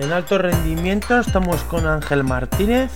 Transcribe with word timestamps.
En 0.00 0.12
alto 0.12 0.38
rendimiento 0.38 1.20
estamos 1.20 1.62
con 1.64 1.86
Ángel 1.86 2.24
Martínez, 2.24 2.90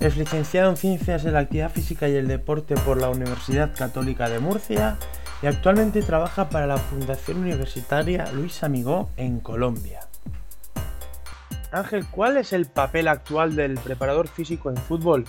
es 0.00 0.16
licenciado 0.16 0.70
en 0.70 0.78
Ciencias 0.78 1.22
de 1.22 1.30
la 1.30 1.40
Actividad 1.40 1.70
Física 1.70 2.08
y 2.08 2.16
el 2.16 2.28
Deporte 2.28 2.76
por 2.76 2.98
la 2.98 3.10
Universidad 3.10 3.76
Católica 3.76 4.30
de 4.30 4.38
Murcia 4.38 4.96
y 5.42 5.46
actualmente 5.46 6.00
trabaja 6.00 6.48
para 6.48 6.66
la 6.66 6.78
Fundación 6.78 7.40
Universitaria 7.40 8.24
Luis 8.32 8.64
Amigó 8.64 9.10
en 9.18 9.38
Colombia. 9.38 10.00
Ángel, 11.70 12.06
¿cuál 12.10 12.38
es 12.38 12.54
el 12.54 12.64
papel 12.64 13.08
actual 13.08 13.54
del 13.54 13.74
preparador 13.74 14.26
físico 14.26 14.70
en 14.70 14.78
fútbol? 14.78 15.26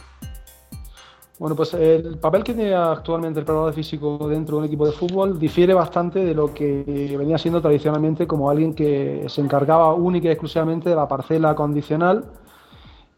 Bueno, 1.37 1.53
pues 1.53 1.73
el 1.73 2.17
papel 2.17 2.45
que 2.45 2.53
tiene 2.53 2.73
actualmente 2.73 3.39
el 3.39 3.45
preparador 3.45 3.73
físico 3.73 4.17
dentro 4.29 4.55
de 4.55 4.59
un 4.59 4.65
equipo 4.67 4.85
de 4.85 4.93
fútbol 4.93 5.37
difiere 5.37 5.73
bastante 5.73 6.19
de 6.19 6.33
lo 6.33 6.53
que 6.53 7.13
venía 7.17 7.37
siendo 7.37 7.61
tradicionalmente 7.61 8.25
como 8.25 8.49
alguien 8.49 8.73
que 8.73 9.25
se 9.27 9.41
encargaba 9.41 9.93
única 9.93 10.29
y 10.29 10.31
exclusivamente 10.31 10.89
de 10.89 10.95
la 10.95 11.09
parcela 11.09 11.53
condicional. 11.53 12.23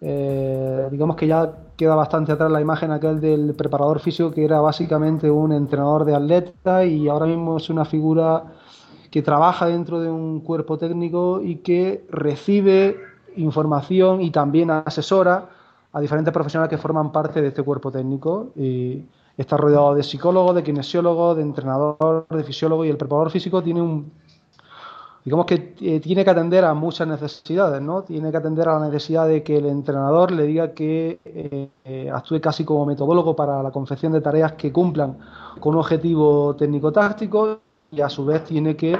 Eh, 0.01 0.87
digamos 0.91 1.15
que 1.15 1.27
ya 1.27 1.51
queda 1.75 1.93
bastante 1.93 2.31
atrás 2.31 2.51
la 2.51 2.61
imagen 2.61 2.91
aquel 2.91 3.19
del 3.19 3.53
preparador 3.55 3.99
físico 3.99 4.31
que 4.31 4.45
era 4.45 4.61
básicamente 4.61 5.29
un 5.29 5.51
entrenador 5.51 6.05
de 6.05 6.15
atleta 6.15 6.85
y 6.85 7.07
ahora 7.07 7.27
mismo 7.27 7.57
es 7.57 7.69
una 7.69 7.85
figura 7.85 8.45
que 9.11 9.21
trabaja 9.21 9.67
dentro 9.67 9.99
de 9.99 10.09
un 10.09 10.41
cuerpo 10.41 10.79
técnico 10.79 11.41
y 11.43 11.57
que 11.57 12.05
recibe 12.09 12.97
información 13.35 14.21
y 14.21 14.31
también 14.31 14.71
asesora 14.71 15.49
a 15.97 15.99
diferentes 15.99 16.31
profesionales 16.31 16.69
que 16.69 16.77
forman 16.77 17.11
parte 17.11 17.41
de 17.41 17.47
este 17.47 17.63
cuerpo 17.63 17.91
técnico 17.91 18.51
y 18.55 19.03
está 19.35 19.57
rodeado 19.57 19.95
de 19.95 20.03
psicólogos, 20.03 20.53
de 20.53 20.61
kinesiólogos, 20.61 21.37
de 21.37 21.41
entrenador, 21.41 22.27
de 22.29 22.43
fisiólogo 22.43 22.85
y 22.85 22.89
el 22.89 22.97
preparador 22.97 23.31
físico 23.31 23.63
tiene 23.63 23.81
un 23.81 24.11
digamos 25.25 25.47
que 25.47 25.73
eh, 25.81 25.99
tiene 25.99 26.23
que 26.23 26.29
atender 26.29 26.63
a 26.63 26.75
muchas 26.75 27.07
necesidades, 27.07 27.81
¿no? 27.81 28.03
Tiene 28.03 28.29
que 28.29 28.37
atender 28.37 28.69
a 28.69 28.79
la 28.79 28.85
necesidad 28.85 29.27
de 29.27 29.41
que 29.41 29.57
el 29.57 29.65
entrenador 29.65 30.31
le 30.31 30.43
diga 30.43 30.71
que 30.71 31.19
eh, 31.25 31.69
eh, 31.83 32.11
actúe 32.13 32.39
casi 32.39 32.63
como 32.63 32.85
metodólogo 32.85 33.35
para 33.35 33.63
la 33.63 33.71
confección 33.71 34.13
de 34.13 34.21
tareas 34.21 34.53
que 34.53 34.71
cumplan 34.71 35.17
con 35.59 35.73
un 35.73 35.79
objetivo 35.79 36.55
técnico-táctico 36.55 37.59
y 37.91 38.01
a 38.01 38.07
su 38.07 38.23
vez 38.23 38.43
tiene 38.43 38.75
que 38.75 38.97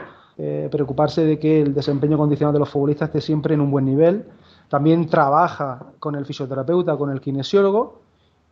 preocuparse 0.70 1.26
de 1.26 1.40
que 1.40 1.62
el 1.62 1.74
desempeño 1.74 2.16
condicional 2.16 2.54
de 2.54 2.60
los 2.60 2.70
futbolistas 2.70 3.10
esté 3.10 3.22
siempre 3.22 3.56
en 3.56 3.62
un 3.62 3.72
buen 3.72 3.86
nivel 3.86 4.24
también 4.70 5.08
trabaja 5.08 5.94
con 6.00 6.16
el 6.16 6.26
fisioterapeuta, 6.26 6.98
con 6.98 7.10
el 7.10 7.22
kinesiólogo 7.22 8.02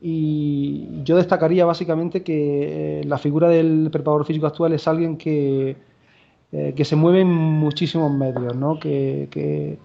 y 0.01 1.03
yo 1.03 1.15
destacaría 1.15 1.65
básicamente 1.65 2.23
que 2.23 3.01
eh, 3.01 3.03
la 3.05 3.17
figura 3.17 3.47
del 3.47 3.89
preparador 3.91 4.25
físico 4.25 4.47
actual 4.47 4.73
es 4.73 4.87
alguien 4.87 5.17
que, 5.17 5.77
eh, 6.51 6.73
que 6.75 6.85
se 6.85 6.95
mueve 6.95 7.21
en 7.21 7.31
muchísimos 7.33 8.11
medios, 8.11 8.55
¿no? 8.55 8.79
que, 8.79 9.27
que, 9.31 9.79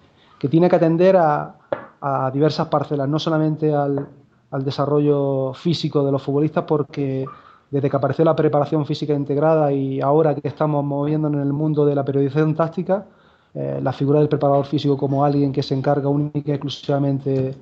tiene 0.49 0.69
que 0.69 0.75
atender 0.75 1.17
a, 1.17 1.55
a, 2.01 2.31
diversas 2.31 2.67
parcelas, 2.67 3.07
no 3.07 3.19
solamente 3.19 3.73
al, 3.73 4.07
al 4.49 4.63
desarrollo 4.65 5.53
físico 5.53 6.03
de 6.03 6.11
los 6.11 6.21
futbolistas, 6.21 6.65
porque 6.65 7.25
desde 7.69 7.89
que 7.89 7.95
apareció 7.95 8.25
la 8.25 8.35
preparación 8.35 8.85
física 8.85 9.13
integrada 9.13 9.71
y 9.71 10.01
ahora 10.01 10.35
que 10.35 10.47
estamos 10.47 10.83
moviéndonos 10.83 11.41
en 11.41 11.47
el 11.47 11.53
mundo 11.53 11.85
de 11.85 11.95
la 11.95 12.03
periodización 12.03 12.53
táctica, 12.53 13.05
eh, 13.53 13.79
la 13.83 13.91
figura 13.91 14.19
del 14.19 14.29
preparador 14.29 14.65
físico 14.65 14.97
como 14.97 15.25
alguien 15.25 15.51
que 15.51 15.61
se 15.61 15.73
encarga 15.73 16.07
única 16.07 16.51
y 16.51 16.51
exclusivamente 16.51 17.53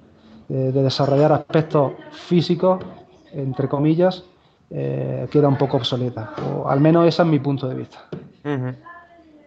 de, 0.48 0.72
desarrollar 0.72 1.32
aspectos 1.32 1.94
físicos, 2.12 2.84
entre 3.32 3.68
comillas, 3.68 4.24
eh, 4.70 5.28
queda 5.32 5.48
un 5.48 5.58
poco 5.58 5.78
obsoleta. 5.78 6.34
O 6.56 6.68
al 6.68 6.80
menos 6.80 7.08
ese 7.08 7.24
es 7.24 7.28
mi 7.28 7.40
punto 7.40 7.68
de 7.68 7.76
vista. 7.76 8.06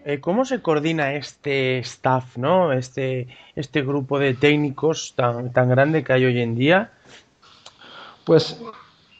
Eh, 0.04 0.20
¿Cómo 0.20 0.44
se 0.44 0.60
coordina 0.62 1.14
este 1.14 1.78
staff, 1.78 2.36
¿no? 2.36 2.72
este, 2.72 3.28
este 3.54 3.82
grupo 3.82 4.18
de 4.18 4.34
técnicos 4.34 5.14
tan, 5.14 5.52
tan 5.52 5.68
grande 5.68 6.02
que 6.02 6.12
hay 6.12 6.24
hoy 6.24 6.40
en 6.40 6.56
día? 6.56 6.90
Pues 8.24 8.60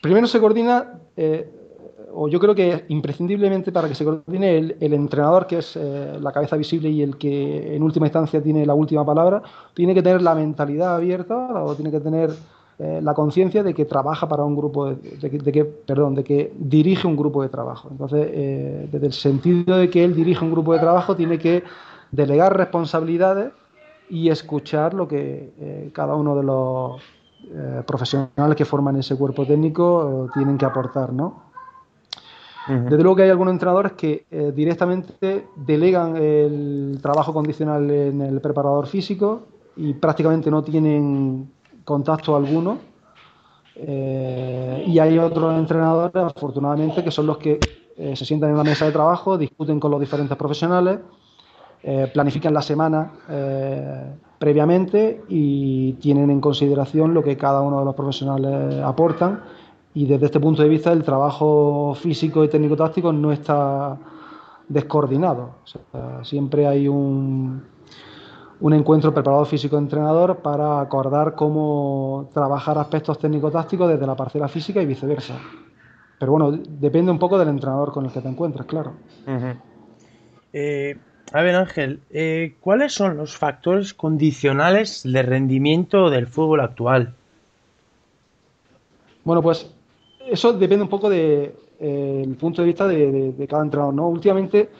primero 0.00 0.26
se 0.26 0.40
coordina 0.40 0.98
o 2.14 2.28
yo 2.28 2.38
creo 2.38 2.54
que 2.54 2.84
imprescindiblemente 2.88 3.72
para 3.72 3.88
que 3.88 3.94
se 3.94 4.04
coordine 4.04 4.56
el, 4.56 4.92
entrenador, 4.92 5.46
que 5.46 5.58
es 5.58 5.76
eh, 5.76 6.18
la 6.20 6.32
cabeza 6.32 6.56
visible 6.56 6.90
y 6.90 7.02
el 7.02 7.16
que 7.16 7.74
en 7.74 7.82
última 7.82 8.06
instancia 8.06 8.42
tiene 8.42 8.66
la 8.66 8.74
última 8.74 9.04
palabra, 9.04 9.42
tiene 9.74 9.94
que 9.94 10.02
tener 10.02 10.22
la 10.22 10.34
mentalidad 10.34 10.96
abierta 10.96 11.64
o 11.64 11.74
tiene 11.74 11.90
que 11.90 12.00
tener 12.00 12.30
eh, 12.78 13.00
la 13.02 13.14
conciencia 13.14 13.62
de 13.62 13.74
que 13.74 13.84
trabaja 13.84 14.28
para 14.28 14.44
un 14.44 14.54
grupo, 14.54 14.94
de, 14.94 15.52
que, 15.52 15.64
perdón, 15.64 16.14
de 16.14 16.24
que 16.24 16.52
dirige 16.56 17.06
un 17.06 17.16
grupo 17.16 17.42
de 17.42 17.48
trabajo. 17.48 17.88
Entonces, 17.90 18.28
eh, 18.30 18.88
desde 18.90 19.06
el 19.06 19.12
sentido 19.12 19.76
de 19.76 19.88
que 19.88 20.04
él 20.04 20.14
dirige 20.14 20.44
un 20.44 20.52
grupo 20.52 20.72
de 20.74 20.80
trabajo, 20.80 21.16
tiene 21.16 21.38
que 21.38 21.64
delegar 22.10 22.56
responsabilidades 22.56 23.52
y 24.10 24.28
escuchar 24.28 24.92
lo 24.92 25.08
que 25.08 25.90
cada 25.94 26.14
uno 26.14 26.36
de 26.36 26.42
los 26.42 27.00
profesionales 27.86 28.56
que 28.56 28.66
forman 28.66 28.96
ese 28.96 29.16
cuerpo 29.16 29.46
técnico 29.46 30.28
tienen 30.34 30.58
que 30.58 30.66
aportar, 30.66 31.14
¿no? 31.14 31.51
Desde 32.66 33.02
luego 33.02 33.16
que 33.16 33.22
hay 33.24 33.30
algunos 33.30 33.52
entrenadores 33.52 33.92
que 33.92 34.26
eh, 34.30 34.52
directamente 34.54 35.46
delegan 35.56 36.16
el 36.16 36.98
trabajo 37.02 37.32
condicional 37.32 37.90
en 37.90 38.20
el 38.20 38.40
preparador 38.40 38.86
físico 38.86 39.42
y 39.76 39.94
prácticamente 39.94 40.50
no 40.50 40.62
tienen 40.62 41.50
contacto 41.84 42.36
alguno. 42.36 42.78
Eh, 43.74 44.84
y 44.86 44.98
hay 44.98 45.18
otros 45.18 45.58
entrenadores, 45.58 46.14
afortunadamente, 46.14 47.02
que 47.02 47.10
son 47.10 47.26
los 47.26 47.38
que 47.38 47.92
eh, 47.96 48.14
se 48.14 48.24
sientan 48.24 48.50
en 48.50 48.56
la 48.56 48.64
mesa 48.64 48.84
de 48.84 48.92
trabajo, 48.92 49.36
discuten 49.36 49.80
con 49.80 49.90
los 49.90 50.00
diferentes 50.00 50.36
profesionales, 50.36 51.00
planifican 52.14 52.54
la 52.54 52.62
semana 52.62 53.10
previamente 54.38 55.24
y 55.28 55.94
tienen 55.94 56.30
en 56.30 56.40
consideración 56.40 57.12
lo 57.12 57.24
que 57.24 57.36
cada 57.36 57.60
uno 57.60 57.80
de 57.80 57.84
los 57.84 57.96
profesionales 57.96 58.80
aportan 58.84 59.42
y 59.94 60.06
desde 60.06 60.26
este 60.26 60.40
punto 60.40 60.62
de 60.62 60.68
vista 60.68 60.92
el 60.92 61.02
trabajo 61.02 61.94
físico 61.94 62.44
y 62.44 62.48
técnico-táctico 62.48 63.12
no 63.12 63.32
está 63.32 63.98
descoordinado. 64.68 65.56
siempre 66.22 66.66
hay 66.66 66.88
un, 66.88 67.62
un 68.60 68.72
encuentro 68.72 69.12
preparado 69.12 69.44
físico-entrenador 69.44 70.38
para 70.38 70.80
acordar 70.80 71.34
cómo 71.34 72.30
trabajar 72.32 72.78
aspectos 72.78 73.18
técnico-tácticos 73.18 73.88
desde 73.88 74.06
la 74.06 74.16
parcela 74.16 74.48
física 74.48 74.80
y 74.80 74.86
viceversa. 74.86 75.38
Pero 76.18 76.32
bueno, 76.32 76.52
depende 76.52 77.10
un 77.10 77.18
poco 77.18 77.38
del 77.38 77.48
entrenador 77.48 77.92
con 77.92 78.06
el 78.06 78.12
que 78.12 78.20
te 78.20 78.28
encuentres, 78.28 78.64
claro. 78.66 78.92
Eh, 80.52 80.96
a 81.32 81.42
ver, 81.42 81.56
Ángel, 81.56 82.00
eh, 82.10 82.54
¿cuáles 82.60 82.92
son 82.92 83.16
los 83.16 83.36
factores 83.36 83.92
condicionales 83.92 85.02
de 85.02 85.22
rendimiento 85.22 86.10
del 86.10 86.28
fútbol 86.28 86.60
actual? 86.60 87.14
Bueno, 89.24 89.42
pues 89.42 89.68
eso 90.28 90.52
depende 90.52 90.82
un 90.82 90.88
poco 90.88 91.08
del 91.08 91.54
de, 91.78 92.36
punto 92.38 92.62
de 92.62 92.66
vista 92.66 92.86
de, 92.86 93.46
cada 93.48 93.62
entrenador. 93.62 93.94
¿no? 93.94 94.08
Últimamente 94.08 94.70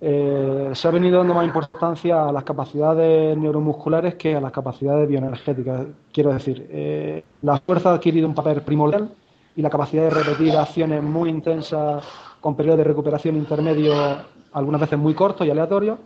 eh, 0.00 0.70
se 0.72 0.88
ha 0.88 0.90
venido 0.90 1.18
dando 1.18 1.34
más 1.34 1.46
importancia 1.46 2.28
a 2.28 2.32
las 2.32 2.44
capacidades 2.44 3.36
neuromusculares 3.36 4.14
que 4.14 4.36
a 4.36 4.40
las 4.40 4.52
capacidades 4.52 5.08
bioenergéticas. 5.08 5.86
Quiero 6.12 6.32
decir, 6.32 6.66
eh, 6.70 7.22
la 7.42 7.58
fuerza 7.58 7.90
ha 7.90 7.94
adquirido 7.94 8.26
un 8.26 8.34
papel 8.34 8.62
primordial 8.62 9.10
y 9.56 9.62
la 9.62 9.70
capacidad 9.70 10.04
de 10.04 10.10
repetir 10.10 10.56
acciones 10.56 11.02
muy 11.02 11.30
intensas 11.30 12.04
con 12.40 12.54
periodos 12.54 12.78
de 12.78 12.84
recuperación 12.84 13.36
intermedio, 13.36 13.94
algunas 14.52 14.80
veces 14.80 14.98
muy 14.98 15.14
cortos 15.14 15.46
y 15.46 15.50
aleatorios 15.50 15.98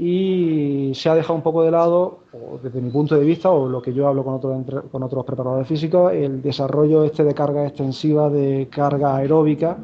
y 0.00 0.92
se 0.94 1.08
ha 1.08 1.14
dejado 1.16 1.34
un 1.34 1.42
poco 1.42 1.64
de 1.64 1.72
lado, 1.72 2.20
desde 2.62 2.80
mi 2.80 2.88
punto 2.88 3.16
de 3.16 3.24
vista, 3.24 3.50
o 3.50 3.68
lo 3.68 3.82
que 3.82 3.92
yo 3.92 4.06
hablo 4.06 4.22
con 4.22 4.34
otros, 4.34 4.84
con 4.92 5.02
otros 5.02 5.24
preparadores 5.24 5.66
físicos, 5.66 6.12
el 6.12 6.40
desarrollo 6.40 7.02
este 7.02 7.24
de 7.24 7.34
carga 7.34 7.66
extensiva, 7.66 8.30
de 8.30 8.68
carga 8.70 9.16
aeróbica. 9.16 9.76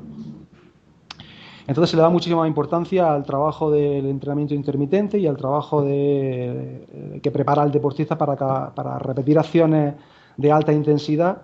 Entonces 1.67 1.91
se 1.91 1.97
le 1.97 2.03
da 2.03 2.11
muchísima 2.11 2.47
importancia 2.47 3.13
al 3.13 3.25
trabajo 3.25 3.73
del 3.73 4.07
entrenamiento 4.07 4.55
intermitente 4.55 5.19
y 5.19 5.27
al 5.27 5.37
trabajo 5.37 5.83
de, 5.83 7.21
que 7.21 7.31
prepara 7.33 7.65
el 7.65 7.73
deportista 7.73 8.17
para, 8.17 8.73
para 8.73 8.99
repetir 9.01 9.37
acciones 9.37 9.95
de 10.37 10.53
alta 10.53 10.73
intensidad 10.73 11.43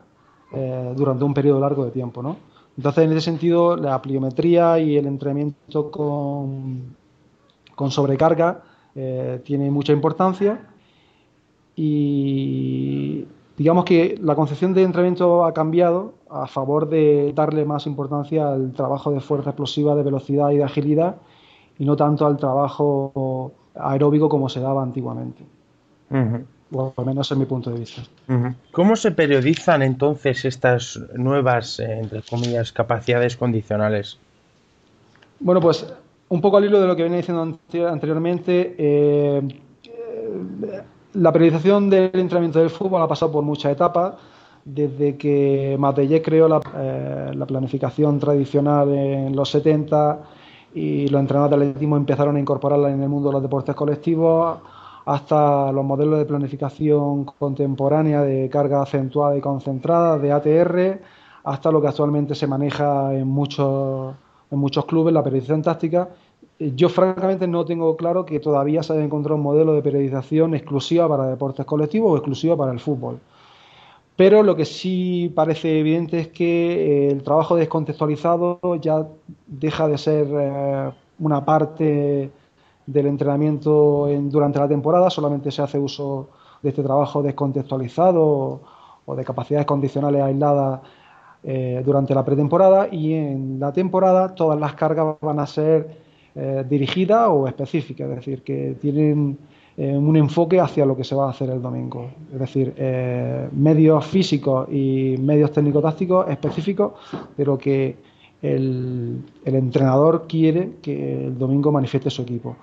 eh, 0.52 0.92
durante 0.94 1.24
un 1.24 1.34
periodo 1.34 1.58
largo 1.58 1.84
de 1.86 1.90
tiempo. 1.90 2.22
¿no? 2.22 2.36
Entonces, 2.76 3.04
en 3.04 3.10
ese 3.10 3.22
sentido, 3.22 3.76
la 3.76 4.00
pliometría 4.00 4.78
y 4.78 4.96
el 4.96 5.06
entrenamiento 5.06 5.90
con 5.90 6.99
con 7.80 7.90
sobrecarga 7.90 8.60
eh, 8.94 9.40
tiene 9.42 9.70
mucha 9.70 9.94
importancia 9.94 10.60
y 11.74 13.24
digamos 13.56 13.86
que 13.86 14.18
la 14.20 14.34
concepción 14.34 14.74
de 14.74 14.82
entrenamiento 14.82 15.46
ha 15.46 15.54
cambiado 15.54 16.12
a 16.28 16.46
favor 16.46 16.90
de 16.90 17.32
darle 17.34 17.64
más 17.64 17.86
importancia 17.86 18.52
al 18.52 18.74
trabajo 18.74 19.12
de 19.12 19.20
fuerza 19.22 19.48
explosiva, 19.48 19.94
de 19.94 20.02
velocidad 20.02 20.50
y 20.50 20.58
de 20.58 20.64
agilidad 20.64 21.16
y 21.78 21.86
no 21.86 21.96
tanto 21.96 22.26
al 22.26 22.36
trabajo 22.36 23.52
aeróbico 23.74 24.28
como 24.28 24.50
se 24.50 24.60
daba 24.60 24.82
antiguamente. 24.82 25.42
O 26.72 26.92
al 26.94 27.06
menos 27.06 27.32
en 27.32 27.38
mi 27.38 27.46
punto 27.46 27.70
de 27.70 27.78
vista. 27.78 28.02
¿Cómo 28.72 28.94
se 28.94 29.10
periodizan 29.10 29.80
entonces 29.80 30.44
estas 30.44 31.00
nuevas, 31.14 31.80
eh, 31.80 32.00
entre 32.00 32.20
comillas, 32.20 32.72
capacidades 32.72 33.38
condicionales? 33.38 34.18
Bueno, 35.40 35.62
pues 35.62 35.86
un 36.30 36.40
poco 36.40 36.56
al 36.56 36.64
hilo 36.64 36.80
de 36.80 36.86
lo 36.86 36.96
que 36.96 37.02
venía 37.02 37.18
diciendo 37.18 37.58
anteriormente, 37.88 38.74
eh, 38.78 39.42
la 41.14 41.32
periodización 41.32 41.90
del 41.90 42.10
entrenamiento 42.14 42.60
del 42.60 42.70
fútbol 42.70 43.02
ha 43.02 43.08
pasado 43.08 43.32
por 43.32 43.44
muchas 43.44 43.72
etapas. 43.72 44.14
Desde 44.64 45.16
que 45.16 45.76
Matellé 45.78 46.22
creó 46.22 46.48
la, 46.48 46.60
eh, 46.76 47.32
la, 47.34 47.46
planificación 47.46 48.20
tradicional 48.20 48.90
en 48.90 49.34
los 49.34 49.50
70 49.50 50.20
y 50.74 51.08
los 51.08 51.20
entrenadores 51.20 51.58
de 51.58 51.66
atletismo 51.66 51.96
empezaron 51.96 52.36
a 52.36 52.40
incorporarla 52.40 52.90
en 52.90 53.02
el 53.02 53.08
mundo 53.08 53.30
de 53.30 53.32
los 53.32 53.42
deportes 53.42 53.74
colectivos, 53.74 54.58
hasta 55.06 55.72
los 55.72 55.84
modelos 55.84 56.18
de 56.20 56.26
planificación 56.26 57.24
contemporánea 57.24 58.22
de 58.22 58.48
carga 58.48 58.82
acentuada 58.82 59.36
y 59.36 59.40
concentrada, 59.40 60.18
de 60.18 60.30
ATR, 60.30 61.00
hasta 61.42 61.72
lo 61.72 61.80
que 61.80 61.88
actualmente 61.88 62.36
se 62.36 62.46
maneja 62.46 63.12
en 63.14 63.26
muchos, 63.26 64.14
en 64.50 64.58
muchos 64.58 64.84
clubes, 64.86 65.14
la 65.14 65.22
periodización 65.22 65.62
táctica. 65.62 66.08
Yo 66.58 66.88
francamente 66.88 67.46
no 67.46 67.64
tengo 67.64 67.96
claro 67.96 68.26
que 68.26 68.40
todavía 68.40 68.82
se 68.82 68.92
haya 68.92 69.04
encontrado 69.04 69.36
un 69.36 69.42
modelo 69.42 69.72
de 69.72 69.82
periodización 69.82 70.54
exclusiva 70.54 71.08
para 71.08 71.26
deportes 71.26 71.64
colectivos 71.64 72.12
o 72.12 72.16
exclusiva 72.16 72.56
para 72.56 72.72
el 72.72 72.80
fútbol. 72.80 73.18
Pero 74.16 74.42
lo 74.42 74.54
que 74.54 74.66
sí 74.66 75.32
parece 75.34 75.80
evidente 75.80 76.20
es 76.20 76.28
que 76.28 77.08
el 77.10 77.22
trabajo 77.22 77.56
descontextualizado 77.56 78.60
ya 78.80 79.06
deja 79.46 79.88
de 79.88 79.96
ser 79.96 80.26
eh, 80.30 80.90
una 81.20 81.42
parte 81.44 82.30
del 82.86 83.06
entrenamiento 83.06 84.08
durante 84.24 84.58
la 84.58 84.68
temporada, 84.68 85.08
solamente 85.10 85.50
se 85.50 85.62
hace 85.62 85.78
uso 85.78 86.28
de 86.62 86.70
este 86.70 86.82
trabajo 86.82 87.22
descontextualizado 87.22 88.60
o 89.06 89.16
de 89.16 89.24
capacidades 89.24 89.66
condicionales 89.66 90.22
aisladas 90.22 90.80
eh, 91.42 91.82
durante 91.84 92.14
la 92.14 92.22
pretemporada 92.22 92.88
y 92.92 93.14
en 93.14 93.58
la 93.58 93.72
temporada 93.72 94.34
todas 94.34 94.60
las 94.60 94.74
cargas 94.74 95.16
van 95.22 95.40
a 95.40 95.46
ser 95.46 95.88
eh, 96.34 96.64
dirigidas 96.68 97.28
o 97.30 97.48
específicas, 97.48 98.10
es 98.10 98.16
decir, 98.16 98.42
que 98.42 98.76
tienen 98.78 99.38
eh, 99.78 99.96
un 99.96 100.16
enfoque 100.18 100.60
hacia 100.60 100.84
lo 100.84 100.94
que 100.94 101.02
se 101.02 101.14
va 101.14 101.28
a 101.28 101.30
hacer 101.30 101.48
el 101.48 101.62
domingo, 101.62 102.10
es 102.30 102.38
decir, 102.38 102.74
medios 103.52 104.04
físicos 104.04 104.68
y 104.70 105.16
medios 105.18 105.50
técnico-tácticos 105.50 106.28
específicos, 106.28 106.92
pero 107.34 107.56
que 107.56 107.96
el, 108.42 109.22
el 109.44 109.54
entrenador 109.54 110.26
quiere 110.28 110.72
que 110.82 111.26
el 111.26 111.38
domingo 111.38 111.72
manifieste 111.72 112.10
su 112.10 112.20
equipo. 112.22 112.56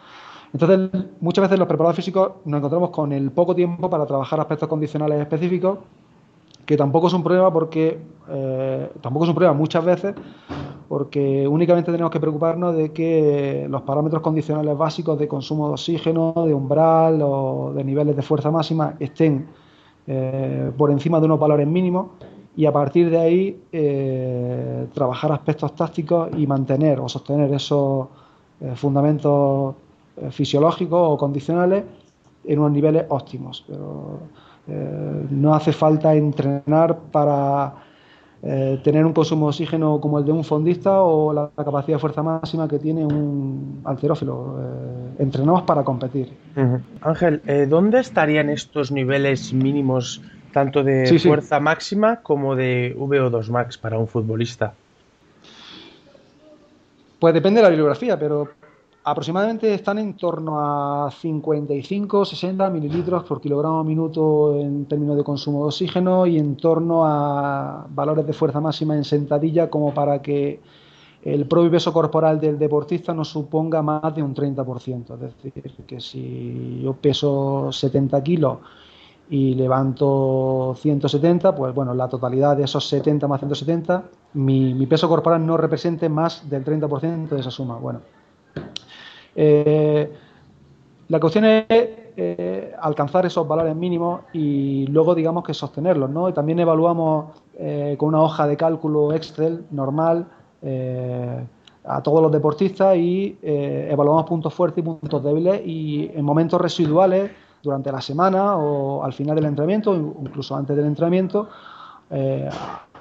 Entonces, 0.54 1.04
muchas 1.20 1.44
veces 1.44 1.60
los 1.60 1.68
preparados 1.68 1.96
físicos 1.96 2.32
nos 2.46 2.60
encontramos 2.60 2.92
con 2.92 3.12
el 3.12 3.32
poco 3.32 3.56
tiempo 3.56 3.90
para 3.90 4.06
trabajar 4.06 4.40
aspectos 4.40 4.70
condicionales 4.70 5.20
específicos 5.20 5.80
que 6.68 6.76
tampoco 6.76 7.08
es 7.08 7.14
un 7.14 7.24
problema 7.24 7.52
porque 7.52 7.98
eh, 8.30 8.92
tampoco 9.00 9.24
es 9.24 9.30
un 9.30 9.36
problema 9.36 9.58
muchas 9.58 9.86
veces 9.86 10.14
porque 10.90 11.48
únicamente 11.48 11.92
tenemos 11.94 12.12
que 12.12 12.20
preocuparnos 12.20 12.76
de 12.76 12.92
que 12.92 13.66
los 13.70 13.82
parámetros 13.84 14.22
condicionales 14.22 14.78
básicos 14.78 15.18
de 15.18 15.30
consumo 15.30 15.68
de 15.68 15.74
oxígeno, 15.74 16.34
de 16.46 16.54
umbral 16.54 17.22
o 17.22 17.72
de 17.74 17.84
niveles 17.86 18.18
de 18.18 18.22
fuerza 18.22 18.52
máxima 18.52 18.96
estén 19.00 19.48
eh, 20.08 20.70
por 20.78 20.92
encima 20.92 21.22
de 21.22 21.26
unos 21.28 21.40
valores 21.40 21.68
mínimos 21.68 22.08
y 22.58 22.66
a 22.66 22.74
partir 22.74 23.10
de 23.10 23.18
ahí 23.18 23.62
eh, 23.72 24.88
trabajar 24.94 25.32
aspectos 25.32 25.74
tácticos 25.74 26.30
y 26.38 26.46
mantener 26.48 27.00
o 27.00 27.08
sostener 27.08 27.52
esos 27.54 28.08
fundamentos 28.76 29.76
fisiológicos 30.32 31.00
o 31.00 31.16
condicionales 31.16 31.84
en 32.44 32.60
unos 32.60 32.72
niveles 32.72 33.06
óptimos. 33.08 33.64
Pero, 33.68 34.20
eh, 34.68 35.26
no 35.30 35.54
hace 35.54 35.72
falta 35.72 36.14
entrenar 36.14 36.98
para 37.12 37.74
eh, 38.44 38.80
tener 38.84 39.06
un 39.06 39.14
consumo 39.14 39.48
de 39.48 39.50
oxígeno 39.50 40.00
como 40.02 40.20
el 40.20 40.26
de 40.26 40.32
un 40.32 40.44
fondista 40.44 41.02
o 41.02 41.34
la, 41.34 41.50
capacidad 41.56 41.98
de 41.98 42.00
fuerza 42.00 42.22
máxima 42.22 42.68
que 42.68 42.80
tiene 42.80 43.06
un 43.06 43.82
alterófilo. 43.86 44.58
Eh, 44.60 45.24
entrenamos 45.24 45.64
para 45.64 45.84
competir. 45.84 46.34
Ángel, 47.02 47.42
¿dónde 47.70 48.00
estarían 48.00 48.50
estos 48.50 48.92
niveles 48.92 49.54
mínimos 49.54 50.22
tanto 50.52 50.84
de 50.84 51.18
fuerza 51.20 51.60
máxima 51.60 52.18
como 52.18 52.56
de 52.56 52.96
VO2 52.98 53.50
max 53.50 53.78
para 53.78 53.98
un 53.98 54.08
futbolista? 54.08 54.74
Pues 57.20 57.34
depende 57.34 57.60
de 57.60 57.64
la 57.64 57.70
bibliografía, 57.70 58.18
pero 58.20 58.50
aproximadamente 59.10 59.74
están 59.74 60.00
en 60.00 60.16
torno 60.16 60.60
a 60.60 61.10
55-60 61.10 62.70
mililitros 62.70 63.24
por 63.24 63.40
kilogramo 63.40 63.82
minuto 63.82 64.60
en 64.60 64.86
términos 64.86 65.16
de 65.16 65.24
consumo 65.24 65.62
de 65.62 65.68
oxígeno 65.68 66.26
y 66.26 66.38
en 66.38 66.58
torno 66.58 67.06
a 67.06 67.88
valores 67.90 68.28
de 68.28 68.34
fuerza 68.34 68.60
máxima 68.60 68.98
en 68.98 69.06
sentadilla 69.06 69.70
como 69.70 69.94
para 69.94 70.22
que 70.22 70.60
el 71.24 71.48
propio 71.48 71.72
peso 71.72 71.94
corporal 71.94 72.38
del 72.42 72.60
deportista 72.60 73.14
no 73.14 73.24
suponga 73.24 73.82
más 73.82 74.14
de 74.14 74.22
un 74.22 74.36
30%. 74.36 75.14
Es 75.14 75.20
decir, 75.22 75.72
que 75.88 76.02
si 76.02 76.82
yo 76.84 76.92
peso 76.92 77.72
70 77.72 78.22
kilos 78.24 78.58
y 79.30 79.56
levanto 79.56 80.76
170, 80.78 81.56
pues 81.56 81.74
bueno, 81.74 81.94
la 81.94 82.10
totalidad 82.10 82.58
de 82.58 82.66
esos 82.66 82.86
70 82.90 83.26
más 83.26 83.40
170, 83.40 84.04
mi, 84.34 84.74
mi 84.74 84.86
peso 84.86 85.08
corporal 85.08 85.46
no 85.46 85.56
represente 85.56 86.10
más 86.10 86.50
del 86.50 86.66
30% 86.66 87.30
de 87.30 87.40
esa 87.40 87.52
suma. 87.52 87.78
Bueno, 87.78 88.02
eh, 89.40 90.12
la 91.10 91.20
cuestión 91.20 91.46
es 91.46 91.66
eh, 91.70 92.74
alcanzar 92.82 93.28
esos 93.28 93.48
valores 93.48 93.76
mínimos 93.76 94.22
y 94.34 94.88
luego 94.88 95.14
digamos 95.14 95.44
que 95.44 95.54
sostenerlos, 95.54 96.10
¿no? 96.10 96.34
También 96.34 96.60
evaluamos 96.60 97.36
eh, 97.56 97.96
con 98.00 98.10
una 98.10 98.24
hoja 98.24 98.48
de 98.48 98.58
cálculo 98.58 99.14
Excel 99.14 99.64
normal 99.70 100.28
a 101.86 102.02
todos 102.02 102.22
los 102.22 102.32
deportistas 102.32 102.98
y 102.98 103.38
evaluamos 103.42 104.26
puntos 104.26 104.54
fuertes 104.54 104.80
y 104.80 104.86
puntos 104.86 105.24
débiles 105.24 105.62
y 105.66 106.12
en 106.14 106.26
momentos 106.26 106.60
residuales 106.60 107.32
durante 107.64 107.92
la 107.92 108.02
semana 108.02 108.58
o 108.58 109.04
al 109.04 109.14
final 109.14 109.36
del 109.36 109.46
entrenamiento, 109.46 109.96
incluso 109.96 110.56
antes 110.56 110.76
del 110.76 110.88
entrenamiento, 110.88 111.48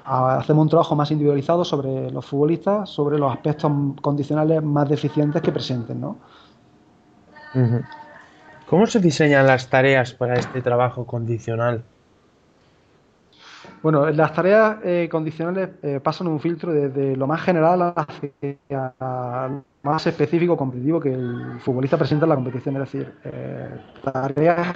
hacemos 0.07 0.63
un 0.63 0.69
trabajo 0.69 0.95
más 0.95 1.11
individualizado 1.11 1.65
sobre 1.65 2.09
los 2.11 2.25
futbolistas, 2.25 2.89
sobre 2.89 3.17
los 3.17 3.31
aspectos 3.31 3.71
condicionales 4.01 4.63
más 4.63 4.87
deficientes 4.87 5.41
que 5.41 5.51
presenten, 5.51 5.99
¿no? 5.99 6.17
¿Cómo 8.65 8.85
se 8.87 8.99
diseñan 8.99 9.47
las 9.47 9.69
tareas 9.69 10.13
para 10.13 10.35
este 10.35 10.61
trabajo 10.61 11.05
condicional? 11.05 11.83
Bueno, 13.83 14.09
las 14.09 14.33
tareas 14.33 14.77
eh, 14.83 15.07
condicionales 15.09 15.69
eh, 15.83 15.99
pasan 16.01 16.27
un 16.27 16.39
filtro 16.39 16.73
desde 16.73 17.15
lo 17.15 17.27
más 17.27 17.41
general 17.41 17.93
hacia 17.95 18.57
lo 18.99 19.63
más 19.83 20.07
específico 20.07 20.57
competitivo 20.57 20.99
que 20.99 21.13
el 21.13 21.59
futbolista 21.59 21.97
presenta 21.97 22.25
en 22.25 22.29
la 22.29 22.35
competición. 22.35 22.75
Es 22.75 22.91
decir, 22.91 23.13
eh, 23.23 23.69
tareas 24.03 24.73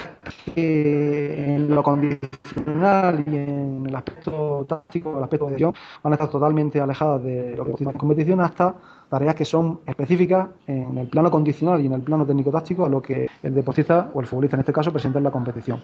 que 0.53 1.55
en 1.55 1.73
lo 1.73 1.81
condicional 1.83 3.23
y 3.27 3.35
en 3.35 3.85
el 3.87 3.95
aspecto 3.95 4.65
táctico, 4.69 5.17
el 5.17 5.23
aspecto 5.23 5.45
de 5.45 5.51
decisión, 5.51 5.73
van 6.03 6.13
a 6.13 6.15
estar 6.15 6.29
totalmente 6.29 6.79
alejadas 6.79 7.23
de 7.23 7.55
lo 7.57 7.65
que 7.65 7.71
es 7.71 7.81
la 7.81 7.93
competición 7.93 8.39
hasta 8.39 8.75
tareas 9.11 9.35
que 9.35 9.43
son 9.43 9.81
específicas 9.85 10.47
en 10.65 10.97
el 10.97 11.07
plano 11.07 11.29
condicional 11.29 11.81
y 11.81 11.85
en 11.85 11.91
el 11.91 12.01
plano 12.01 12.25
técnico-táctico 12.25 12.85
a 12.85 12.89
lo 12.89 13.01
que 13.01 13.29
el 13.43 13.53
deportista 13.53 14.09
o 14.13 14.21
el 14.21 14.25
futbolista 14.25 14.55
en 14.55 14.61
este 14.61 14.71
caso 14.71 14.89
presenta 14.89 15.17
en 15.17 15.25
la 15.25 15.31
competición. 15.31 15.83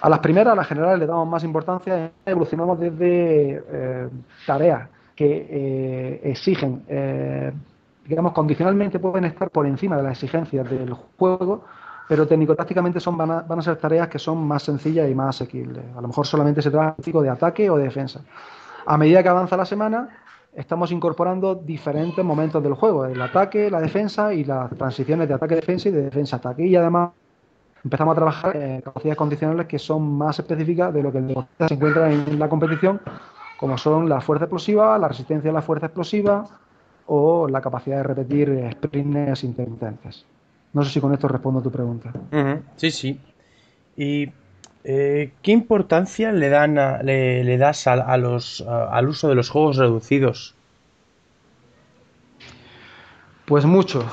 A 0.00 0.08
las 0.08 0.20
primeras, 0.20 0.54
a 0.54 0.56
las 0.56 0.66
generales, 0.66 1.00
le 1.00 1.06
damos 1.06 1.28
más 1.28 1.44
importancia, 1.44 2.10
evolucionamos 2.24 2.80
desde 2.80 3.62
eh, 3.70 4.08
tareas 4.46 4.88
que 5.14 5.46
eh, 5.50 6.20
exigen, 6.24 6.82
eh, 6.88 7.52
digamos, 8.08 8.32
condicionalmente 8.32 8.98
pueden 8.98 9.26
estar 9.26 9.50
por 9.50 9.66
encima 9.66 9.98
de 9.98 10.04
las 10.04 10.12
exigencias 10.12 10.68
del 10.70 10.94
juego, 10.94 11.64
pero 12.08 12.26
técnico-tácticamente 12.26 13.00
son, 13.00 13.18
van 13.18 13.30
a, 13.30 13.62
ser 13.62 13.76
tareas 13.76 14.08
que 14.08 14.18
son 14.18 14.46
más 14.46 14.62
sencillas 14.62 15.10
y 15.10 15.14
más 15.14 15.36
asequibles. 15.36 15.84
A 15.94 16.00
lo 16.00 16.08
mejor 16.08 16.26
solamente 16.26 16.62
se 16.62 16.70
trata 16.70 16.96
de 16.98 17.28
ataque 17.28 17.68
o 17.68 17.76
de 17.76 17.84
defensa. 17.84 18.22
A 18.86 18.96
medida 18.96 19.22
que 19.22 19.28
avanza 19.28 19.58
la 19.58 19.66
semana, 19.66 20.08
estamos 20.54 20.92
incorporando 20.92 21.54
diferentes 21.54 22.24
momentos 22.24 22.62
del 22.62 22.74
juego, 22.74 23.06
el 23.06 23.20
ataque, 23.20 23.70
la 23.70 23.80
defensa 23.80 24.34
y 24.34 24.44
las 24.44 24.70
transiciones 24.76 25.28
de 25.28 25.34
ataque-defensa 25.34 25.88
y 25.88 25.92
de 25.92 26.02
defensa-ataque. 26.02 26.66
Y 26.66 26.76
además 26.76 27.10
empezamos 27.84 28.12
a 28.12 28.16
trabajar 28.16 28.56
en 28.56 28.80
capacidades 28.80 29.16
condicionales 29.16 29.66
que 29.66 29.78
son 29.78 30.16
más 30.16 30.38
específicas 30.38 30.92
de 30.92 31.02
lo 31.02 31.12
que 31.12 31.34
se 31.66 31.74
encuentra 31.74 32.12
en 32.12 32.38
la 32.38 32.48
competición, 32.48 33.00
como 33.58 33.78
son 33.78 34.08
la 34.08 34.20
fuerza 34.20 34.44
explosiva, 34.44 34.98
la 34.98 35.08
resistencia 35.08 35.50
a 35.50 35.54
la 35.54 35.62
fuerza 35.62 35.86
explosiva 35.86 36.46
o 37.06 37.48
la 37.48 37.60
capacidad 37.60 37.96
de 37.96 38.02
repetir 38.02 38.70
sprints 38.72 39.44
intermitentes. 39.44 40.26
No 40.72 40.84
sé 40.84 40.90
si 40.90 41.00
con 41.00 41.12
esto 41.12 41.28
respondo 41.28 41.60
a 41.60 41.62
tu 41.62 41.70
pregunta. 41.70 42.12
Sí, 42.76 42.90
sí. 42.90 43.20
Y 43.96 44.30
eh, 44.84 45.32
¿Qué 45.42 45.52
importancia 45.52 46.32
le, 46.32 46.48
dan 46.48 46.74
le, 47.04 47.56
das 47.56 47.86
a, 47.86 47.92
al 47.92 48.24
uso 49.08 49.28
de 49.28 49.34
los 49.34 49.48
juegos 49.48 49.76
reducidos? 49.76 50.54
Pues 53.46 53.64
mucho, 53.64 54.04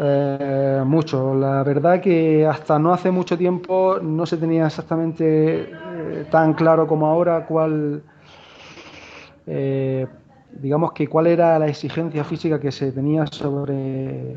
eh, 0.00 0.82
mucho. 0.86 1.34
La 1.34 1.62
verdad 1.62 2.00
que 2.00 2.46
hasta 2.46 2.78
no 2.78 2.94
hace 2.94 3.10
mucho 3.10 3.36
tiempo 3.36 3.98
no 4.00 4.24
se 4.24 4.38
tenía 4.38 4.66
exactamente 4.66 5.68
eh, 5.70 6.26
tan 6.30 6.54
claro 6.54 6.86
como 6.86 7.06
ahora 7.06 7.44
cuál, 7.44 8.02
digamos 10.52 10.92
que 10.92 11.08
cuál 11.08 11.26
era 11.26 11.58
la 11.58 11.66
exigencia 11.66 12.24
física 12.24 12.58
que 12.58 12.72
se 12.72 12.90
tenía 12.90 13.26
sobre 13.26 14.36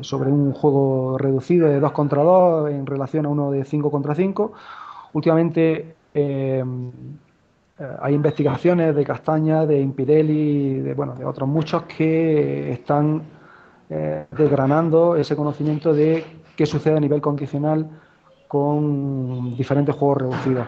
sobre 0.00 0.30
un 0.30 0.52
juego 0.52 1.18
reducido 1.18 1.68
de 1.68 1.78
2 1.78 1.92
contra 1.92 2.22
2 2.22 2.70
en 2.70 2.86
relación 2.86 3.26
a 3.26 3.28
uno 3.28 3.50
de 3.50 3.64
5 3.64 3.90
contra 3.90 4.14
5. 4.14 4.52
Últimamente 5.12 5.94
eh, 6.14 6.64
hay 8.00 8.14
investigaciones 8.14 8.94
de 8.94 9.04
Castaña, 9.04 9.66
de 9.66 9.80
Impideli, 9.80 10.80
de, 10.80 10.94
bueno, 10.94 11.14
de 11.14 11.24
otros 11.24 11.48
muchos 11.48 11.84
que 11.84 12.72
están 12.72 13.22
desgranando 13.88 15.16
ese 15.16 15.34
conocimiento 15.34 15.94
de 15.94 16.22
qué 16.54 16.66
sucede 16.66 16.98
a 16.98 17.00
nivel 17.00 17.22
condicional 17.22 17.88
con 18.48 19.54
diferentes 19.56 19.94
juegos 19.94 20.18
reducidos. 20.18 20.66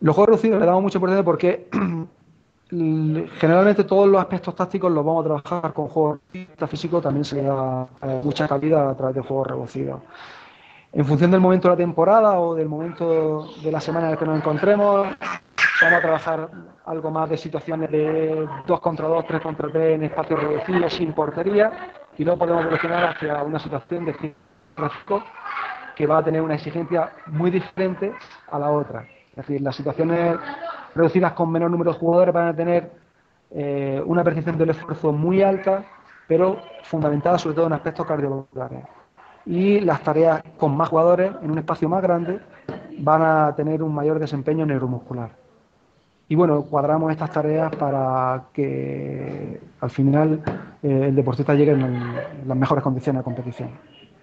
Los 0.00 0.14
juegos 0.14 0.28
reducidos 0.30 0.60
le 0.60 0.66
damos 0.66 0.82
mucha 0.82 0.98
importancia 0.98 1.24
porque 1.24 1.68
generalmente 3.40 3.84
todos 3.84 4.08
los 4.08 4.20
aspectos 4.20 4.54
tácticos 4.54 4.92
los 4.92 5.04
vamos 5.04 5.24
a 5.24 5.28
trabajar 5.28 5.72
con 5.72 5.88
juegos 5.88 6.20
físicos, 6.68 7.02
también 7.02 7.24
se 7.24 7.36
le 7.36 7.42
da 7.44 7.86
eh, 8.02 8.20
mucha 8.22 8.48
calidad 8.48 8.90
a 8.90 8.94
través 8.96 9.14
de 9.14 9.22
juegos 9.22 9.46
reducidos. 9.46 10.00
En 10.96 11.04
función 11.04 11.32
del 11.32 11.40
momento 11.40 11.66
de 11.66 11.74
la 11.74 11.76
temporada 11.76 12.38
o 12.38 12.54
del 12.54 12.68
momento 12.68 13.48
de 13.64 13.72
la 13.72 13.80
semana 13.80 14.06
en 14.06 14.12
el 14.12 14.18
que 14.18 14.26
nos 14.26 14.38
encontremos, 14.38 15.08
vamos 15.82 15.98
a 15.98 16.00
trabajar 16.00 16.48
algo 16.86 17.10
más 17.10 17.28
de 17.30 17.36
situaciones 17.36 17.90
de 17.90 18.46
2 18.64 18.80
contra 18.80 19.08
2, 19.08 19.26
3 19.26 19.40
contra 19.42 19.68
3 19.70 19.96
en 19.96 20.04
espacios 20.04 20.40
reducidos 20.40 20.92
sin 20.92 21.12
portería 21.12 21.72
y 22.16 22.22
luego 22.22 22.38
podemos 22.38 22.62
evolucionar 22.62 23.06
hacia 23.06 23.42
una 23.42 23.58
situación 23.58 24.04
de 24.04 24.34
tráfico 24.76 25.24
que 25.96 26.06
va 26.06 26.18
a 26.18 26.24
tener 26.24 26.40
una 26.40 26.54
exigencia 26.54 27.10
muy 27.26 27.50
diferente 27.50 28.12
a 28.52 28.58
la 28.60 28.70
otra. 28.70 29.04
Es 29.30 29.36
decir, 29.48 29.60
las 29.62 29.74
situaciones 29.74 30.38
reducidas 30.94 31.32
con 31.32 31.50
menor 31.50 31.72
número 31.72 31.92
de 31.92 31.98
jugadores 31.98 32.32
van 32.32 32.46
a 32.46 32.54
tener 32.54 32.92
eh, 33.50 34.00
una 34.06 34.22
percepción 34.22 34.56
del 34.56 34.70
esfuerzo 34.70 35.10
muy 35.10 35.42
alta, 35.42 35.84
pero 36.28 36.62
fundamentada 36.84 37.36
sobre 37.36 37.56
todo 37.56 37.66
en 37.66 37.72
aspectos 37.72 38.06
cardiovasculares. 38.06 38.84
Y 39.46 39.80
las 39.80 40.02
tareas 40.02 40.42
con 40.58 40.76
más 40.76 40.88
jugadores 40.88 41.32
en 41.42 41.50
un 41.50 41.58
espacio 41.58 41.88
más 41.88 42.02
grande 42.02 42.40
van 42.98 43.22
a 43.22 43.54
tener 43.54 43.82
un 43.82 43.94
mayor 43.94 44.18
desempeño 44.18 44.64
neuromuscular. 44.64 45.30
Y 46.28 46.36
bueno, 46.36 46.62
cuadramos 46.62 47.12
estas 47.12 47.30
tareas 47.30 47.74
para 47.76 48.44
que 48.52 49.60
al 49.80 49.90
final 49.90 50.42
eh, 50.82 51.06
el 51.08 51.14
deportista 51.14 51.54
llegue 51.54 51.72
en, 51.72 52.14
las 52.46 52.56
mejores 52.56 52.82
condiciones 52.82 53.20
de 53.20 53.24
competición. 53.24 53.70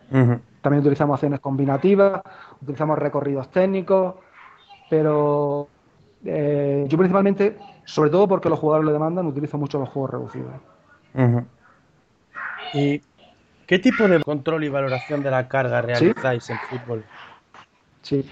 También 0.10 0.82
utilizamos 0.82 1.14
acciones 1.14 1.40
combinativas, 1.40 2.22
utilizamos 2.62 3.00
recorridos 3.00 3.50
técnicos, 3.50 4.16
pero 4.90 5.70
eh, 6.26 6.86
yo 6.90 6.98
principalmente, 6.98 7.58
sobre 7.86 8.10
todo 8.10 8.28
porque 8.28 8.50
los 8.50 8.60
jugadores 8.60 8.86
lo 8.88 8.92
demandan, 8.92 9.26
utilizo 9.26 9.58
mucho 9.58 9.80
los 9.80 9.88
juegos 9.88 10.12
reducidos. 10.12 10.52
¿Y 12.74 13.00
qué 13.72 13.80
tipo 13.80 14.06
de 14.06 14.20
control 14.22 14.66
y 14.66 14.70
valoración 14.70 15.24
de 15.24 15.32
la 15.32 15.48
carga 15.48 15.82
realizáis 15.82 16.50
en 16.50 16.58
fútbol? 16.58 17.06
Sí. 18.02 18.30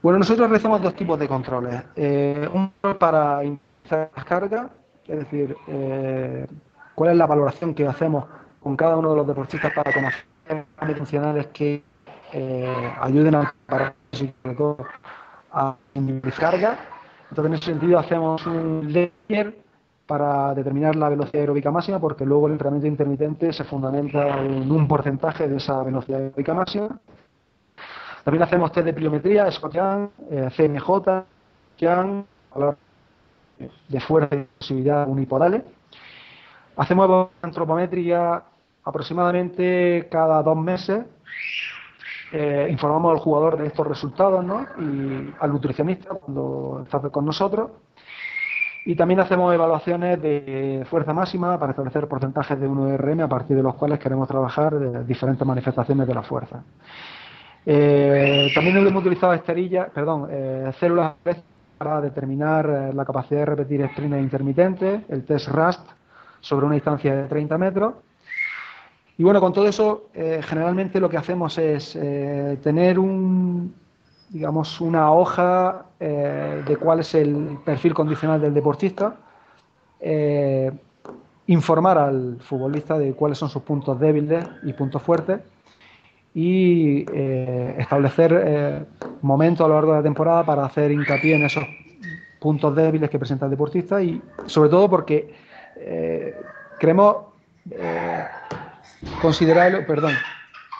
Bueno, 0.00 0.20
nosotros 0.20 0.48
realizamos 0.48 0.80
dos 0.80 0.94
tipos 0.96 1.18
de 1.18 1.28
controles. 1.28 1.82
Eh, 1.96 2.48
un 2.50 2.72
para 2.98 3.44
iniciar 3.44 4.10
las 4.16 4.24
cargas, 4.24 4.70
es 5.06 5.18
decir, 5.18 5.54
eh, 5.68 6.46
cuál 6.94 7.10
es 7.10 7.16
la 7.18 7.26
valoración 7.26 7.74
que 7.74 7.86
hacemos 7.86 8.24
con 8.58 8.74
cada 8.74 8.96
uno 8.96 9.10
de 9.10 9.16
los 9.16 9.26
deportistas 9.26 9.70
para 9.74 9.92
conocer 9.92 10.96
funcionales 10.96 11.46
que 11.48 11.82
ayuden 13.02 13.34
a 13.34 13.54
todo 14.56 14.78
a 15.52 15.76
carga. 16.40 16.78
Entonces, 17.28 17.50
en 17.50 17.54
ese 17.54 17.64
sentido, 17.66 17.98
hacemos 17.98 18.46
un 18.46 18.90
layer 18.90 19.54
para 20.06 20.54
determinar 20.54 20.96
la 20.96 21.08
velocidad 21.08 21.40
aeróbica 21.40 21.70
máxima, 21.70 21.98
porque 21.98 22.26
luego 22.26 22.46
el 22.46 22.52
entrenamiento 22.52 22.86
intermitente 22.86 23.52
se 23.52 23.64
fundamenta 23.64 24.40
en 24.40 24.70
un 24.70 24.86
porcentaje 24.86 25.48
de 25.48 25.56
esa 25.56 25.82
velocidad 25.82 26.20
aeróbica 26.20 26.54
máxima. 26.54 27.00
También 28.22 28.42
hacemos 28.42 28.72
test 28.72 28.86
de 28.86 28.92
pliometría, 28.92 29.50
SCOTIAN, 29.50 30.10
eh, 30.30 30.48
CMJ, 30.56 31.24
de 33.88 34.00
fuerza 34.00 34.36
y 34.36 34.44
posibilidad 34.58 35.08
unipodales. 35.08 35.62
Hacemos 36.76 37.28
antropometría 37.42 38.42
aproximadamente 38.84 40.08
cada 40.10 40.42
dos 40.42 40.56
meses 40.56 41.04
eh, 42.36 42.66
informamos 42.68 43.12
al 43.12 43.18
jugador 43.20 43.56
de 43.56 43.68
estos 43.68 43.86
resultados 43.86 44.44
¿no? 44.44 44.66
y 44.76 45.32
al 45.38 45.52
nutricionista 45.52 46.16
cuando 46.16 46.82
está 46.82 46.98
con 47.08 47.24
nosotros. 47.24 47.70
Y 48.86 48.94
también 48.94 49.20
hacemos 49.20 49.54
evaluaciones 49.54 50.20
de 50.20 50.84
fuerza 50.90 51.14
máxima 51.14 51.58
para 51.58 51.70
establecer 51.70 52.06
porcentajes 52.06 52.60
de 52.60 52.68
1RM 52.68 53.24
a 53.24 53.28
partir 53.28 53.56
de 53.56 53.62
los 53.62 53.74
cuales 53.76 53.98
queremos 53.98 54.28
trabajar 54.28 55.06
diferentes 55.06 55.46
manifestaciones 55.46 56.06
de 56.06 56.14
la 56.14 56.22
fuerza. 56.22 56.62
Eh, 57.64 58.50
también 58.54 58.76
hemos 58.76 59.00
utilizado 59.00 59.32
esterillas, 59.32 59.88
perdón, 59.90 60.28
eh, 60.30 60.70
células 60.78 61.14
para 61.78 62.02
determinar 62.02 62.92
la 62.94 63.04
capacidad 63.04 63.40
de 63.40 63.46
repetir 63.46 63.88
sprints 63.88 64.18
intermitentes, 64.18 65.00
el 65.08 65.24
test 65.24 65.48
RAST 65.48 65.88
sobre 66.40 66.66
una 66.66 66.74
distancia 66.74 67.16
de 67.16 67.24
30 67.24 67.56
metros 67.56 67.94
y 69.16 69.22
bueno, 69.22 69.40
con 69.40 69.52
todo 69.52 69.68
eso, 69.68 70.08
eh, 70.12 70.40
generalmente 70.42 70.98
lo 70.98 71.08
que 71.08 71.16
hacemos 71.16 71.56
es 71.58 71.94
eh, 71.94 72.58
tener 72.62 72.98
un, 72.98 73.72
digamos, 74.30 74.80
una 74.80 75.12
hoja 75.12 75.86
eh, 76.00 76.62
de 76.66 76.76
cuál 76.76 77.00
es 77.00 77.14
el 77.14 77.58
perfil 77.64 77.94
condicional 77.94 78.40
del 78.40 78.54
deportista, 78.54 79.16
informar 81.46 81.96
al 81.96 82.36
futbolista 82.40 82.98
de 82.98 83.14
cuáles 83.14 83.38
son 83.38 83.48
sus 83.48 83.62
puntos 83.62 83.98
débiles 83.98 84.44
y 84.64 84.74
puntos 84.74 85.00
fuertes 85.00 85.40
y 86.34 87.06
establecer 87.78 88.86
momentos 89.22 89.64
a 89.64 89.68
lo 89.68 89.76
largo 89.76 89.92
de 89.92 89.98
la 89.98 90.02
temporada 90.02 90.44
para 90.44 90.66
hacer 90.66 90.90
hincapié 90.90 91.36
en 91.36 91.46
esos 91.46 91.64
puntos 92.38 92.76
débiles 92.76 93.08
que 93.08 93.18
presenta 93.18 93.46
el 93.46 93.52
deportista 93.52 94.02
y 94.02 94.20
sobre 94.44 94.68
todo 94.68 94.90
porque 94.90 95.34
creemos 96.78 97.16
considerarlo, 99.20 99.86
perdón, 99.86 100.14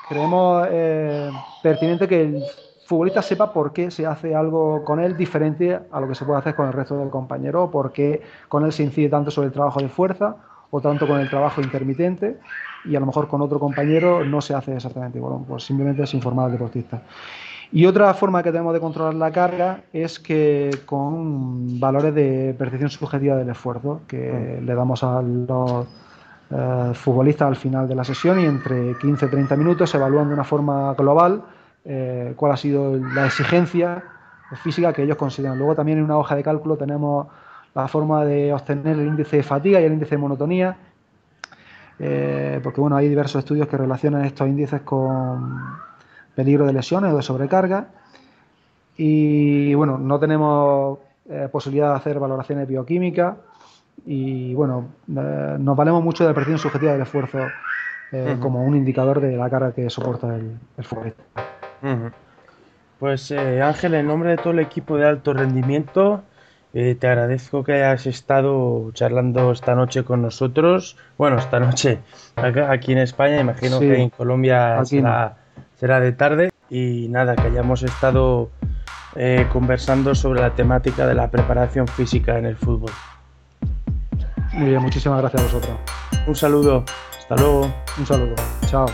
creemos 0.08 0.66
eh, 0.70 1.30
pertinente 1.62 2.08
que 2.08 2.22
el 2.22 2.44
futbolista 2.84 3.22
sepa 3.22 3.52
por 3.52 3.72
qué 3.72 3.90
se 3.90 4.06
hace 4.06 4.34
algo 4.34 4.84
con 4.84 5.00
él 5.00 5.16
diferente 5.16 5.78
a 5.90 6.00
lo 6.00 6.08
que 6.08 6.14
se 6.14 6.24
puede 6.24 6.38
hacer 6.38 6.54
con 6.54 6.66
el 6.66 6.72
resto 6.72 6.96
del 6.98 7.10
compañero, 7.10 7.70
por 7.70 7.92
qué 7.92 8.22
con 8.48 8.64
él 8.64 8.72
se 8.72 8.82
incide 8.82 9.08
tanto 9.08 9.30
sobre 9.30 9.48
el 9.48 9.52
trabajo 9.52 9.80
de 9.80 9.88
fuerza 9.88 10.36
o 10.70 10.80
tanto 10.80 11.06
con 11.06 11.20
el 11.20 11.30
trabajo 11.30 11.60
intermitente 11.60 12.38
y 12.84 12.96
a 12.96 13.00
lo 13.00 13.06
mejor 13.06 13.28
con 13.28 13.40
otro 13.40 13.58
compañero 13.58 14.24
no 14.24 14.40
se 14.40 14.54
hace 14.54 14.74
exactamente 14.74 15.18
igual, 15.18 15.44
pues 15.46 15.64
simplemente 15.64 16.02
es 16.02 16.12
informar 16.14 16.46
al 16.46 16.52
deportista. 16.52 17.02
Y 17.72 17.86
otra 17.86 18.12
forma 18.14 18.42
que 18.42 18.52
tenemos 18.52 18.74
de 18.74 18.80
controlar 18.80 19.14
la 19.14 19.32
carga 19.32 19.80
es 19.92 20.20
que 20.20 20.70
con 20.84 21.80
valores 21.80 22.14
de 22.14 22.54
percepción 22.56 22.90
subjetiva 22.90 23.36
del 23.36 23.48
esfuerzo 23.48 24.02
que 24.06 24.60
le 24.62 24.74
damos 24.74 25.02
a 25.02 25.22
los 25.22 25.86
eh, 26.50 26.90
futbolistas 26.94 27.48
al 27.48 27.56
final 27.56 27.88
de 27.88 27.94
la 27.94 28.04
sesión 28.04 28.38
y 28.38 28.44
entre 28.44 28.96
15 28.98 29.26
y 29.26 29.28
30 29.28 29.56
minutos 29.56 29.90
se 29.90 29.96
evalúan 29.96 30.28
de 30.28 30.34
una 30.34 30.44
forma 30.44 30.94
global 30.94 31.42
eh, 31.84 32.32
cuál 32.36 32.52
ha 32.52 32.56
sido 32.56 32.96
la 32.96 33.26
exigencia 33.26 34.02
física 34.62 34.92
que 34.92 35.02
ellos 35.02 35.16
consideran. 35.16 35.58
Luego 35.58 35.74
también 35.74 35.98
en 35.98 36.04
una 36.04 36.18
hoja 36.18 36.36
de 36.36 36.42
cálculo 36.42 36.76
tenemos 36.76 37.26
la 37.74 37.88
forma 37.88 38.24
de 38.24 38.52
obtener 38.52 38.98
el 38.98 39.06
índice 39.06 39.38
de 39.38 39.42
fatiga 39.42 39.80
y 39.80 39.84
el 39.84 39.92
índice 39.92 40.14
de 40.14 40.20
monotonía, 40.20 40.76
eh, 41.98 42.60
porque 42.62 42.80
bueno, 42.80 42.96
hay 42.96 43.08
diversos 43.08 43.40
estudios 43.40 43.66
que 43.68 43.76
relacionan 43.76 44.24
estos 44.24 44.46
índices 44.48 44.82
con 44.82 45.58
peligro 46.34 46.66
de 46.66 46.72
lesiones 46.72 47.12
o 47.12 47.16
de 47.16 47.22
sobrecarga. 47.22 47.88
Y 48.96 49.74
bueno, 49.74 49.98
no 49.98 50.18
tenemos 50.20 50.98
posibilidad 51.50 51.90
de 51.90 51.96
hacer 51.96 52.18
valoraciones 52.20 52.68
bioquímicas 52.68 53.34
y 54.06 54.54
bueno, 54.54 54.88
eh, 55.08 55.56
nos 55.58 55.76
valemos 55.76 56.02
mucho 56.02 56.24
de 56.24 56.30
la 56.30 56.34
presión 56.34 56.58
subjetiva 56.58 56.92
del 56.92 57.02
esfuerzo 57.02 57.38
eh, 58.12 58.36
como 58.40 58.64
un 58.64 58.76
indicador 58.76 59.20
de 59.20 59.36
la 59.36 59.48
carga 59.48 59.72
que 59.72 59.88
soporta 59.88 60.36
el, 60.36 60.58
el 60.76 60.84
Pues 62.98 63.30
eh, 63.30 63.60
Ángel, 63.60 63.94
en 63.94 64.06
nombre 64.06 64.30
de 64.30 64.36
todo 64.36 64.52
el 64.52 64.60
equipo 64.60 64.96
de 64.96 65.06
alto 65.06 65.34
rendimiento, 65.34 66.22
te 66.72 67.06
agradezco 67.06 67.62
que 67.62 67.74
hayas 67.74 68.06
estado 68.06 68.90
charlando 68.94 69.52
esta 69.52 69.76
noche 69.76 70.02
con 70.02 70.22
nosotros. 70.22 70.96
Bueno, 71.16 71.38
esta 71.38 71.60
noche 71.60 72.00
aquí 72.36 72.92
en 72.92 72.98
España, 72.98 73.40
imagino 73.40 73.78
que 73.78 74.02
en 74.02 74.10
Colombia 74.10 74.84
será, 74.84 75.36
será, 75.76 76.00
de 76.00 76.10
tarde. 76.12 76.50
Y 76.70 77.06
nada, 77.10 77.36
que 77.36 77.42
hayamos 77.42 77.84
estado 77.84 78.50
conversando 79.52 80.16
sobre 80.16 80.40
la 80.40 80.50
temática 80.50 81.06
de 81.06 81.14
la 81.14 81.30
preparación 81.30 81.86
física 81.86 82.38
en 82.38 82.46
el 82.46 82.56
fútbol. 82.56 82.90
Muy 84.54 84.70
bien, 84.70 84.82
muchísimas 84.82 85.20
gracias 85.20 85.42
a 85.42 85.44
vosotros. 85.44 85.78
Un 86.26 86.34
saludo. 86.34 86.84
Hasta 87.18 87.36
luego. 87.36 87.74
Un 87.98 88.06
saludo. 88.06 88.34
Chao. 88.66 88.86